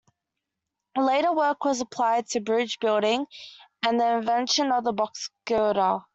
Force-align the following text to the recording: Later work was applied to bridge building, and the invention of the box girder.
Later 0.97 1.31
work 1.31 1.63
was 1.63 1.79
applied 1.79 2.25
to 2.29 2.39
bridge 2.39 2.79
building, 2.79 3.27
and 3.85 3.99
the 3.99 4.15
invention 4.17 4.71
of 4.71 4.83
the 4.83 4.93
box 4.93 5.29
girder. 5.45 5.99